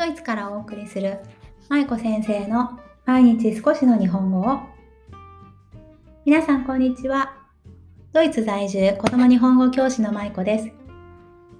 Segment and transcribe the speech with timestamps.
[0.00, 1.18] ドイツからお送りする
[1.68, 4.60] 舞子先生の毎日少しの日本語を。
[6.24, 7.36] 皆さんこんにちは。
[8.14, 10.70] ドイツ在住子供日本語教師の舞子です。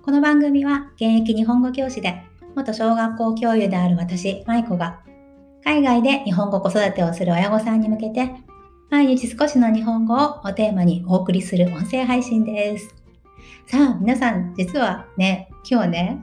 [0.03, 2.23] この番組は現役日本語教師で
[2.57, 5.01] 元小学校教諭である私舞子が
[5.63, 8.33] 海外で日本語子育てをする親御さんに向けて
[8.89, 13.01] 毎日少しの日本語をテーマにお送りする音声配信です。
[13.67, 16.23] さあ、皆さん、実はね、今日ね、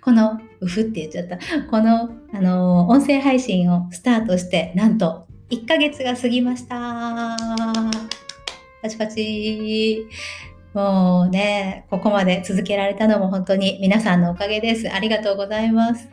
[0.00, 1.38] この、うふって言っちゃった、
[1.70, 7.36] この、あの、音声配信をスタートして、なんと、1ヶ月が過ぎました。
[8.82, 10.06] パチパチ。
[10.74, 14.90] もうね、ここまで続けられたのも本当に皆さんのおかげです。
[14.92, 16.08] ありがとうございます。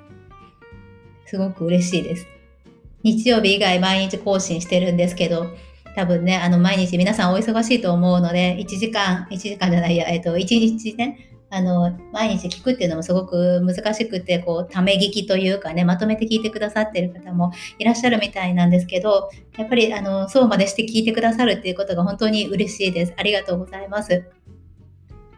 [1.26, 2.28] すごく嬉しいです。
[3.04, 5.48] 日曜日以外毎日更新してるんですけど、
[5.96, 23.14] 多分ね、あの、毎日皆さんお忙しいと思うので、1時間、1時間じゃないや、えっと、1日ね、あの、毎日聞くっていうのもすごく難しくて、こう、ため聞きというかね、まとめて聞いてくださってる方もいらっしゃるみたいなんですけど、やっぱり、あの、そうまでして聞いてくださるっていうことが本当に嬉しいです。
[23.18, 24.24] ありがとうございます。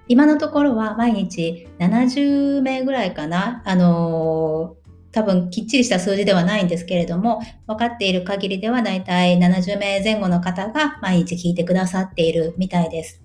[0.08, 4.76] 今のところは毎日70名ぐらいかな、あの
[5.12, 13.23] 多分きっちりした数字ではないんですけれども、分かっている限りではだいたい70名前後の方が毎日聞いてくださっているみたいです。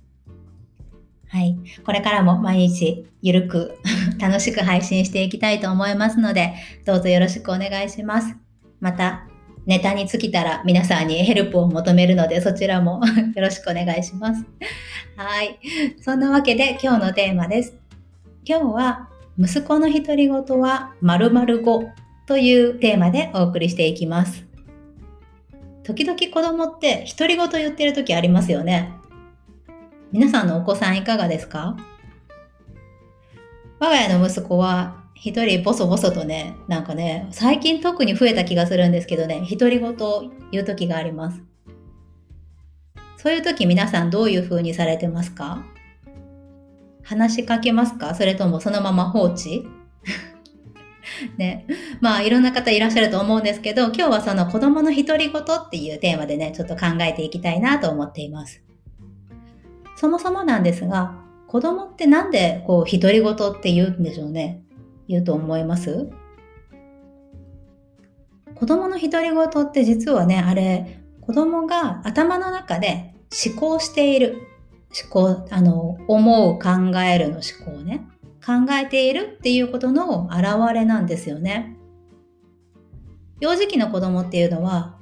[1.28, 1.58] はい。
[1.84, 3.78] これからも毎日ゆるく
[4.18, 6.54] 楽しく配信していきたいと思いますので、
[6.84, 8.36] どうぞよろしくお願いします。
[8.80, 9.26] また、
[9.66, 13.02] ネタに尽きたら皆さんにヘルプを求めるので、そちらも
[13.36, 14.44] よろしくお願いします。
[15.16, 15.58] はい。
[16.00, 17.76] そんなわけで今日のテーマです。
[18.44, 21.84] 今日は息子の独り言は〇〇語
[22.26, 24.46] というテーマでお送りしていきます。
[25.84, 28.97] 時々子供って独り言言ってる時ありますよね。
[30.10, 31.76] 皆さんのお子さんいかがですか？
[33.78, 39.94] 我が家の息子は一人ボソボソとね、なんかね、最近特に増えた気がするんですけどね、独り言
[40.50, 41.42] 言う時があります。
[43.18, 45.62] そういう時皆さんどういう風にされてますか？
[47.02, 48.14] 話しかけますか？
[48.14, 49.68] それともそのまま放置？
[51.36, 51.66] ね。
[52.00, 58.62] まあいろんな方いらっしゃると思うんですけど、今日はその子供の独り言っていうテーマでね、ちょっと考えていきたいなと思っています。
[59.98, 61.16] そもそもなんですが、
[61.48, 64.62] 子供ってなんでこう独り言って言うんでしょうね。
[65.09, 66.09] 言うと思います？
[68.54, 73.12] 子供の独り言って実はね、あれ、子供が頭の中で
[73.44, 74.47] 思考している
[75.10, 78.06] 思考、あの、思う、考えるの思考ね。
[78.47, 81.76] 考えているっていうことの表れなんですよね。
[83.41, 84.97] 幼児期の子供っていうのは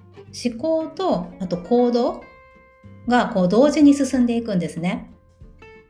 [0.44, 2.22] 思考とあと行動
[3.08, 5.10] がこう同時に進んでいくんですね。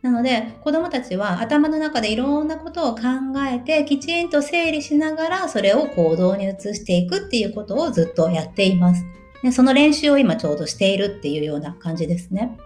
[0.02, 3.02] なので子どもたちは頭の中でいろんなことを考
[3.50, 9.04] えてきちんと整理しながらそれを行動に移していくっていうことをずっとやっています。
[9.42, 12.56] でその練習を今ちょうどしているっていうような感じですね。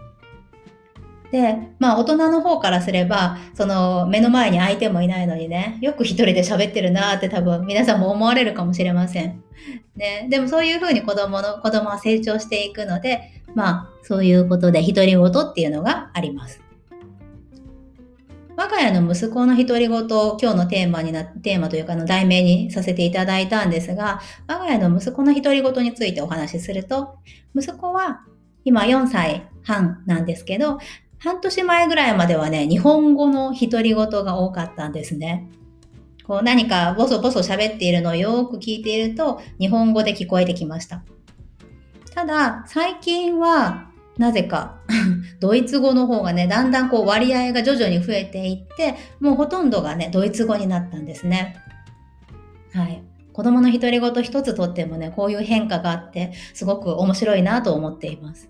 [1.32, 9.42] で、まあ大人の方からすれば、その目の前に相手もいないのにね、よく一人で喋ってるなって多分皆さんも思われるかもしれません。
[9.96, 16.60] ね、でもそういうふうに子供の、子供は成長していくので、まあそういうことで独り言っていうのがあります。
[18.56, 27.14] 我が家の息子の独り言を今日のテーマにな、テーマというかの題名にさせていただいたんですが、我が家の息子の独り言についてお話しすると、
[27.54, 28.20] 息子は
[28.64, 30.78] 今4歳半なんですけど、
[31.20, 35.48] 半年前ぐらいまではね、日本語の独り言が多かったんですね。
[36.26, 41.02] こう何かボソボソ喋っているのをよく聞いていると、日本語で聞こえてきました。
[42.14, 44.80] ただ、最近は、なぜか
[45.40, 51.56] ドイツ語の方がね、だんだんこう割合が徐々に増えていって、もうほとんどがね、ドイツ語になったんですね。
[52.72, 53.02] はい。
[53.32, 58.48] 子供の独り言一つとってもね、こういう変化があって、すごく面白いなと思っています。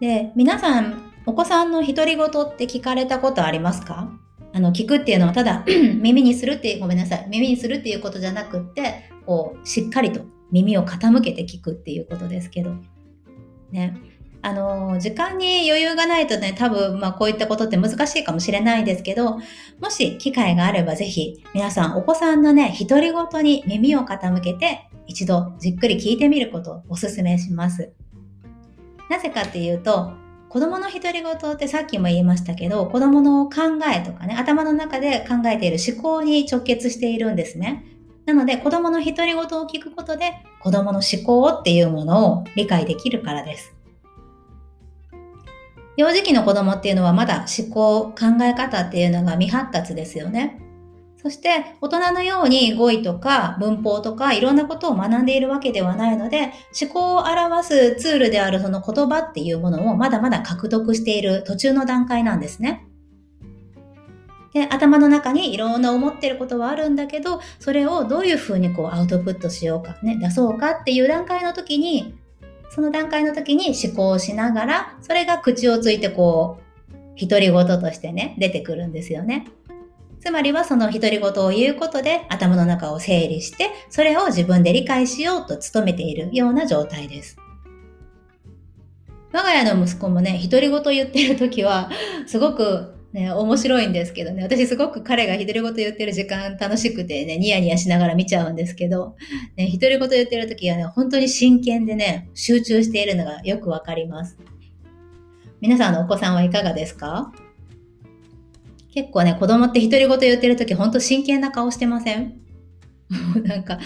[0.00, 4.10] で、皆さん、お子さんの独り言って聞かれたことありますか？
[4.52, 5.64] あの、聞くっていうのはただ
[6.00, 7.26] 耳にするっていう、ごめんなさい。
[7.28, 12.72] 耳にするっていうことじゃなくって、こう、しっかりと耳を傾けて聞くっていうことですけど。
[13.72, 13.96] ね。
[14.42, 19.38] あの、時間に余裕がないとね、多分、まあこういったことって難しいかもしれないですけど、
[19.80, 27.94] もし機会があればぜひ、皆さんお子さんのね、独り言に耳を傾けて、一度じっくり聞いてみることをお勧めします。
[29.10, 30.12] なぜかっていうと、
[30.48, 33.62] 子供の独り言ってさっきも言いましたけど、子供の考
[33.92, 37.84] えとかね、頭の中で考えている思考に直結しているんですね。
[38.24, 43.74] なので、子供の独り言を聞くことで、子供の思考っていうものを理解できるからです。
[45.96, 50.60] 幼児期の子供っていうのはまだ思考、考え方っていうのが未発達ですよね。
[51.24, 62.86] そして大人のように語彙とか文法とかいろんなことを学んでいるわけではないので思考を表すツールであるその言葉っていうものをまだまだ獲得している途中の段階なんですね。
[64.52, 72.14] で、頭の中にいろんな思ってることはあるんだけど、それをどういうふうにこうアウトプットしようか、ね、出そうかっていう段階の時に、
[72.70, 76.58] その段階の時に思考しながら、それが口をついてこ
[77.18, 79.46] う、独り言としてね、出てくるんですよね。
[80.24, 87.36] つまりはその独り言を言うことで頭の中を整理して、それを自分で理解しようと努めているような状態です。
[89.32, 91.90] 我が家の息子もね、独り言言ってる時は、
[92.26, 99.16] すごくね、面白いんですけどね、私すごく彼が独り言言ってる時間楽しくてね、ニヤニヤしながら見ちゃうんですけど、
[99.56, 104.38] ね、独り言言ってる時はね、本当に真剣でね、集中しているのがよくわかります。
[105.60, 107.32] 皆さんのお子さんはいかがですか？
[108.94, 112.34] 結構ね、子供って独り言言ってる時、ほんと真剣な顔してません？
[113.44, 113.78] なんか、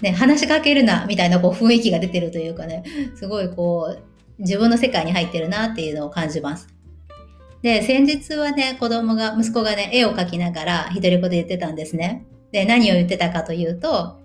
[0.00, 2.84] ね、話しかけるな、みたいなこう雰囲気が出てるというかね、
[3.16, 4.02] すごいこう、
[4.38, 6.68] 自分の世界に入ってるなっていうのを感じます。
[7.60, 12.24] で、先日はね、子供が、息子がね、絵を描きながら独り言言ってたんですね。
[12.52, 14.20] で、何を言ってたかというと、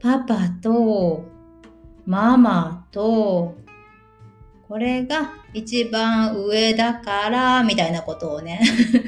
[0.00, 1.24] パパと、
[2.04, 3.54] ママと、
[4.68, 8.60] これが一番上だから、みたいなことをね、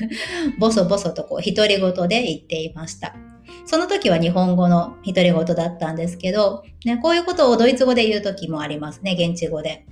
[0.58, 3.14] ボソボソとこう、独り言で言っていました。
[3.66, 9.84] その時は日本語の独り言だったんですけど、ね、こういうことをドイツ語で言う時もありますね、現地語で。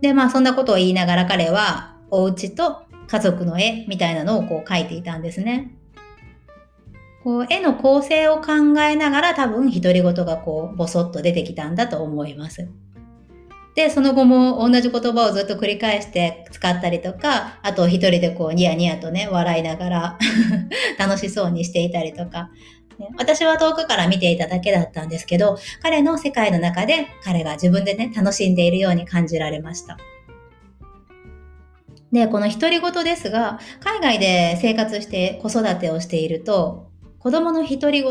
[0.00, 5.74] で、まあそんなことを言いながら彼は、お家と家族の絵みたいなのをこう描いていたんですね。
[7.22, 12.70] こう絵の構成を考えながら多分独り言がこうボソッと出てきたんだと思います。
[13.78, 20.18] で、その後も同じ言葉をずっと繰り返して使ったりとか、あと一人でこうニヤニヤとね、笑いながら
[20.98, 22.50] 楽しそうにしていたりとか、
[22.98, 29.96] ね、私は遠くから見ていただけだったんですけど、彼の世界の中で彼が自分でね、楽しんでいるように感じられました。
[32.10, 36.88] で、この独り言ですが、海外で生活して子育てをしていると、
[37.20, 38.10] 子供の独り言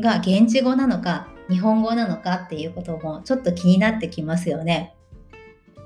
[0.00, 4.94] が現地語なのか、日本語なのかっていうこともちょっと気になってきますよね。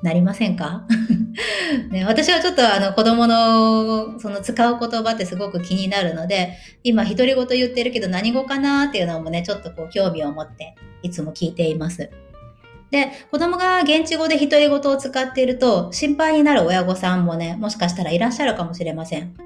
[0.02, 0.84] なりませんか？
[1.90, 6.52] ね、私はちょっとあの子供のその使う言葉ってすごく気になるので、
[6.84, 12.10] 今独り言言ってるけど何語かなっていうのもね、ちょっとこう興味を持っていつも聞いています。
[12.90, 19.45] で、子供が現地語で独り言を使っていると心配になる親御さんもね、もしかしたらいらっしゃるかもしれません。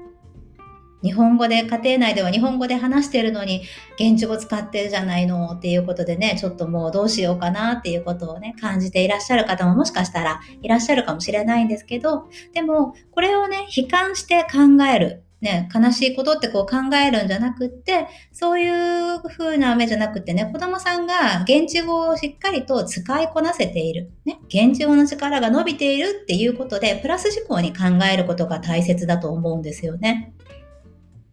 [1.03, 3.63] 日本語で、家庭内では日本語で話してるのに、
[3.99, 15.23] 現地語使ってるじゃないのっていうことでね、ちょっともうどうしようかなっていうことをね、感じていらっしゃる方ももしかしたらいらっしゃるかもしれないんですけど、でも、これをね、悲観して考える。
[15.41, 24.11] ね、悲しいことってこう考えるんじゃなくって、そういう風な目じゃなくてね、子供さんが現地語をしっかりと使いこなせている。
[24.23, 30.33] ね、現地語の力が伸びているっていうことで、プラス思考に考えることが大切だと思うんですよね。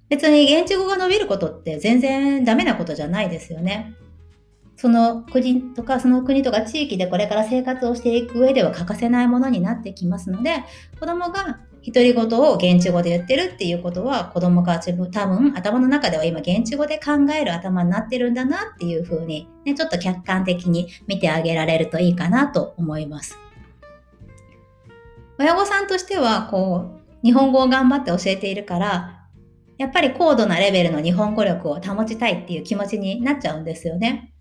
[0.09, 3.95] 別に現地語が伸びることって全然ダメなことじゃないですよね。
[4.77, 10.65] その国とかその国とか地域でこれから生活をしていく上では欠かせないものになってきますので、
[11.01, 23.39] 子供が独り言を現地語で言ってるっていうことは子供が自分多分頭の中では今現地語で考える頭になってるんだなっていうふうに、ね、ちょっと客観的に見てあげられるといいかなと思います。
[25.39, 26.91] 親御さんとしてはこ
[27.23, 29.18] う日本語を頑張って教えているから
[29.79, 34.33] やっぱり高度なレベルの日本語力を保ちたいっていう気持ちになっちゃうんですよね。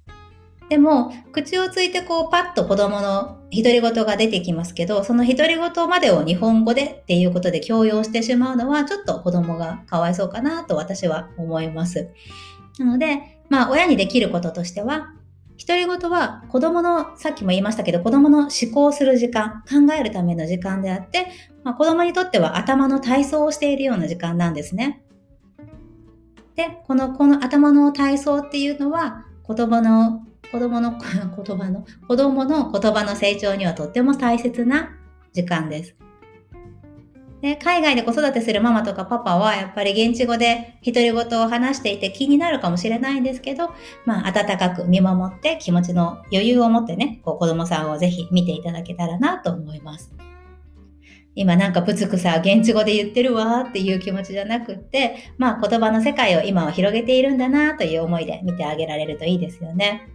[0.69, 12.09] でも、口をついてこうパッと子供の独り言が出てきますけど、その独り言までを日本語でっていうことで強要してしまうのはちょっと子供がかわいそうかなと私は思います。
[12.79, 15.13] なので、まあ親にできることとしては、
[15.65, 21.27] 独り言は子供の、さっきも言いましたけど、子供の思考する時間、考えるための時間であって、
[21.63, 25.01] まあ、子供にとっては頭の体操をしているような時間なんですね。
[26.57, 34.89] で、この、この頭の体操っていうのは、言葉の、子供の、 言葉の、子供の言葉の成長にはとっても大切な
[35.33, 35.95] 時間です。
[37.41, 43.69] で海外で子育てするママとかパパはやっぱり現地語で独り言を話していて気になるかもしれないんですけど、
[44.05, 50.11] まあ温かく見守って気持ちの余裕を持ってね、こう子供さんをぜひ見ていただけたらなと思います。
[51.37, 60.09] 今なんかぶつくさ、現地語で言ってるわっていう気持ちじゃなくって、まあ言葉の世界を今は広げているんだなという思いで見てあげられるといいですよね。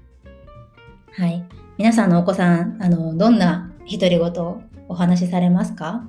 [1.12, 1.45] はい。
[1.79, 6.05] 皆さんのお子さん、あの、どんな独り言をお話しされますか？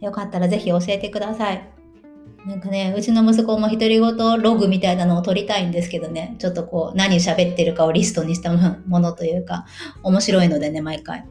[0.00, 1.75] よかったらぜひ教えてください。
[2.46, 8.52] なんかね、うちの息子も独り言ログみたいなのを撮りたいんですけどね、ちょっとこう、何喋ってるかをリストにした
[8.86, 9.66] ものというか、
[10.04, 11.24] 面白いのでね、毎回。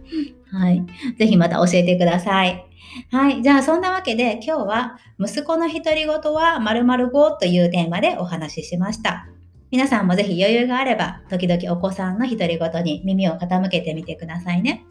[0.52, 0.86] はい。
[1.18, 2.66] ぜひまた教えてください。
[3.12, 3.42] はい。
[3.42, 9.30] じゃあ、そんなわけで、今日は、息子の独り言は〇〇語というテーマでお話ししました。
[9.72, 14.86] 皆さんもぜひ余裕があれば、時々お子さんの独り言に耳を傾けてみてくださいね。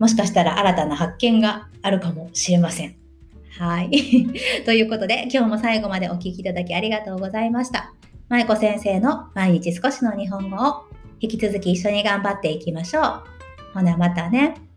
[0.00, 3.01] もしかしたら新たな発見があるかもしれません。
[3.58, 4.26] はい。
[4.64, 7.92] ということで、今日も最後までお聴きいただきありがとうございました。
[8.28, 10.84] 舞子先生の毎日少しの日本語を
[11.20, 13.22] 引き続き一緒に頑張っていきましょう。
[13.74, 14.71] ほなまたね。